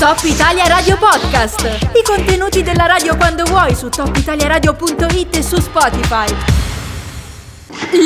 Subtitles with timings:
[0.00, 1.90] Top Italia Radio Podcast.
[1.92, 6.34] I contenuti della radio quando vuoi su topitaliaradio.it e su Spotify.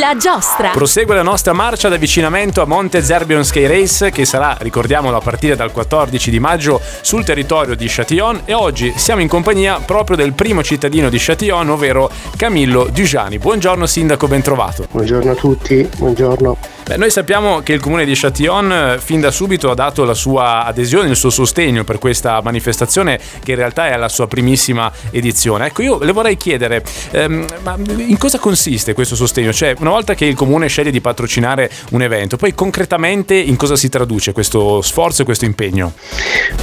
[0.00, 0.70] La giostra.
[0.70, 5.54] Prosegue la nostra marcia d'avvicinamento a Monte Zerbion Sky Race che sarà, ricordiamolo, a partire
[5.54, 10.32] dal 14 di maggio sul territorio di Châtillon e oggi siamo in compagnia proprio del
[10.32, 13.38] primo cittadino di Châtillon, ovvero Camillo Dujani.
[13.38, 14.84] Buongiorno sindaco, ben trovato.
[14.90, 16.73] Buongiorno a tutti, buongiorno.
[16.86, 20.12] Beh, noi sappiamo che il comune di Châtillon eh, fin da subito ha dato la
[20.12, 24.92] sua adesione, il suo sostegno per questa manifestazione che in realtà è alla sua primissima
[25.10, 25.68] edizione.
[25.68, 29.50] Ecco, io le vorrei chiedere, ehm, ma in cosa consiste questo sostegno?
[29.50, 33.76] Cioè, una volta che il comune sceglie di patrocinare un evento, poi concretamente in cosa
[33.76, 35.94] si traduce questo sforzo e questo impegno?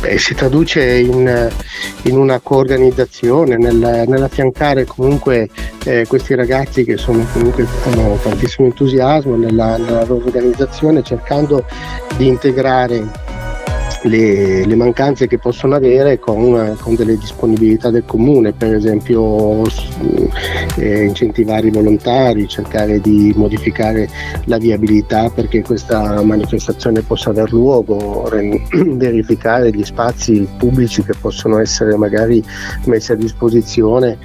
[0.02, 1.50] Beh, si traduce in,
[2.04, 5.50] in una coorganizzazione, nel, nell'affiancare comunque
[5.84, 11.66] eh, questi ragazzi che sono comunque hanno tantissimo entusiasmo nella, nella loro organizzazione cercando
[12.18, 13.31] di integrare
[14.04, 19.64] le, le, mancanze che possono avere con, con, delle disponibilità del comune, per esempio
[20.78, 24.10] eh, incentivare i volontari, cercare di modificare
[24.46, 31.96] la viabilità perché questa manifestazione possa aver luogo, verificare gli spazi pubblici che possono essere
[31.96, 32.44] magari
[32.86, 34.18] messi a disposizione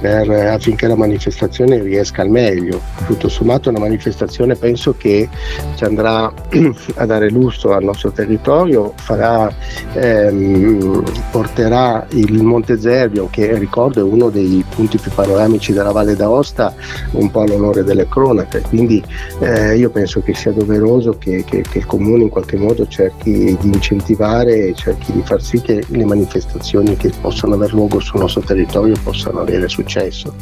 [0.00, 2.80] per, affinché la manifestazione riesca al meglio.
[3.06, 5.28] Tutto sommato una manifestazione penso che
[5.74, 6.32] ci andrà
[6.94, 9.54] a dare lustro al nostro territorio, farà porterà,
[9.94, 16.14] ehm, porterà il Monte Zerbio, che ricordo è uno dei punti più panoramici della Valle
[16.14, 16.74] d'Aosta,
[17.12, 18.60] un po' all'onore delle cronache.
[18.68, 19.02] Quindi
[19.40, 23.56] eh, io penso che sia doveroso che, che, che il Comune in qualche modo cerchi
[23.58, 28.20] di incentivare e cerchi di far sì che le manifestazioni che possono aver luogo sul
[28.20, 30.34] nostro territorio possano avere successo.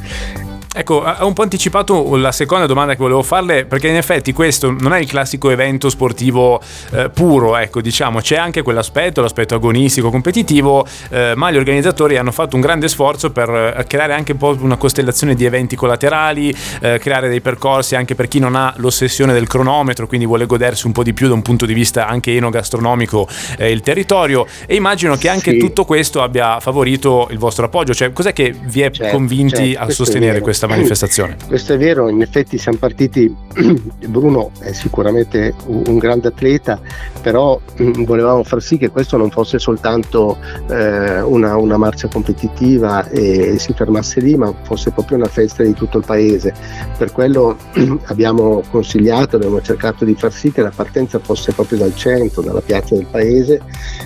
[0.75, 4.71] Ecco, ho un po' anticipato la seconda domanda che volevo farle, perché in effetti questo
[4.71, 10.09] non è il classico evento sportivo eh, puro, ecco, diciamo, c'è anche quell'aspetto, l'aspetto agonistico,
[10.09, 14.39] competitivo, eh, ma gli organizzatori hanno fatto un grande sforzo per eh, creare anche un
[14.39, 18.73] po' una costellazione di eventi collaterali, eh, creare dei percorsi anche per chi non ha
[18.79, 22.07] l'ossessione del cronometro, quindi vuole godersi un po' di più da un punto di vista
[22.07, 23.29] anche enogastronomico
[23.59, 25.59] eh, il territorio e immagino che anche sì.
[25.59, 29.85] tutto questo abbia favorito il vostro appoggio, cioè cos'è che vi è certo, convinti certo,
[29.85, 30.61] a sostenere questo?
[30.63, 31.37] Questa manifestazione.
[31.47, 33.35] Questo è vero, in effetti siamo partiti,
[34.07, 36.81] Bruno è sicuramente un grande atleta,
[37.21, 43.09] però mm, volevamo far sì che questo non fosse soltanto eh, una, una, marcia competitiva
[43.09, 46.55] e, e, si fermasse lì, ma fosse proprio una festa di tutto il paese.
[46.97, 47.57] Per quello
[48.07, 52.61] abbiamo consigliato, abbiamo cercato di far sì che la partenza fosse proprio dal centro, dalla
[52.61, 53.61] piazza del paese,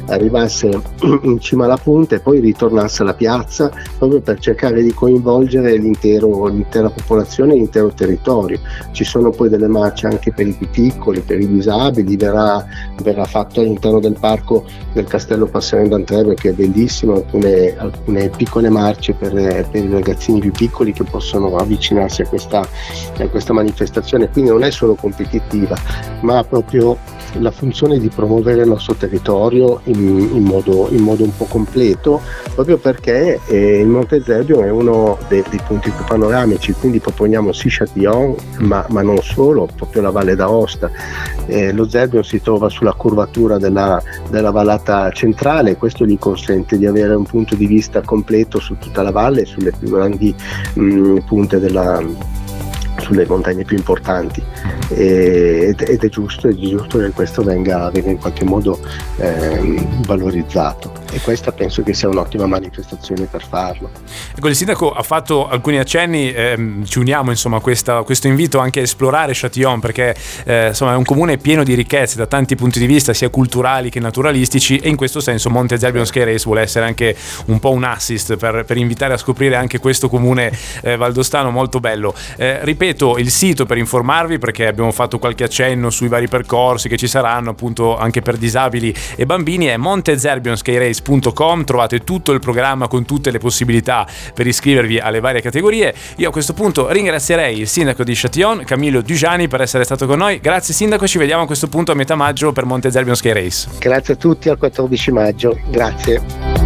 [0.06, 0.68] arrivasse
[1.22, 6.45] in cima alla punta e poi ritornasse alla piazza proprio per cercare di coinvolgere l'intero
[6.48, 8.58] l'intera popolazione e l'intero territorio.
[8.92, 12.64] Ci sono poi delle marce anche per i più piccoli, per i disabili, verrà,
[13.02, 18.68] verrà fatto all'interno del parco del Castello Passerendo Antreve che è bellissimo, alcune, alcune piccole
[18.68, 24.28] marce per, per, i ragazzini più piccoli che possono avvicinarsi a questa, a questa manifestazione,
[24.30, 25.76] quindi non è solo competitiva,
[26.20, 26.96] ma proprio
[27.38, 32.20] la funzione di promuovere il nostro territorio in, in, modo, in modo, un po' completo,
[32.54, 37.52] proprio perché eh, il Monte Zerbio è uno dei, dei, punti più panoramici, quindi proponiamo
[37.52, 40.90] sì Châtillon, ma, ma, non solo, proprio la Valle d'Aosta.
[41.46, 46.86] Eh, lo Zerbio si trova sulla curvatura della, della vallata centrale questo gli consente di
[46.86, 50.34] avere un punto di vista completo su tutta la valle, sulle più grandi
[50.74, 52.02] mh, punte della,
[52.98, 54.42] sulle montagne più importanti
[54.88, 58.78] ed, ed è, giusto, è giusto che questo venga, venga in qualche modo
[59.18, 63.90] eh, valorizzato e questa penso che sia un'ottima manifestazione per farlo.
[64.34, 68.58] Ecco, il sindaco ha fatto alcuni accenni, ehm, ci uniamo insomma a questa, questo invito
[68.58, 70.14] anche a esplorare Châtillon perché
[70.44, 73.90] eh, insomma, è un comune pieno di ricchezze da tanti punti di vista sia culturali
[73.90, 77.70] che naturalistici e in questo senso Monte Zerbion Sky Race vuole essere anche un po'
[77.70, 80.52] un assist per, per invitare a scoprire anche questo comune
[80.82, 82.14] eh, valdostano molto bello.
[82.36, 86.96] Eh, ripeto il sito per informarvi perché abbiamo fatto qualche accenno sui vari percorsi che
[86.96, 93.04] ci saranno appunto anche per disabili e bambini è montezerbionskyrace.com trovate tutto il programma con
[93.04, 95.94] tutte le possibilità per iscrivervi alle varie categorie.
[96.16, 100.18] Io a questo punto ringrazierei il sindaco di Châtillon Camillo Dugiani per essere stato con
[100.18, 100.38] noi.
[100.40, 103.68] Grazie sindaco ci vediamo a questo punto a metà maggio per Monte Zerbion Sky Race
[103.78, 105.58] grazie a tutti al 14 maggio.
[105.70, 106.65] Grazie